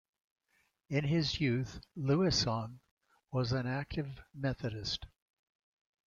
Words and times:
In 0.89 1.03
his 1.03 1.39
youth, 1.39 1.79
Lewisohn 1.95 2.79
was 3.31 3.51
an 3.51 3.67
active 3.67 4.19
Methodist. 4.33 5.05